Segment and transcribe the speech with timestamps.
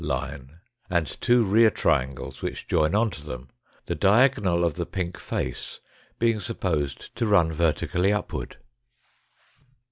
[0.03, 0.57] line,
[0.89, 3.47] and two rear triangles which join on to them,
[3.85, 5.79] the diagonal of the pink face
[6.17, 8.57] being supposed to run vertically upward.